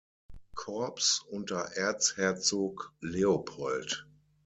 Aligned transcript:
Korps 0.55 1.23
unter 1.29 1.73
Erzherzog 1.75 2.91
Leopold. 3.01 4.07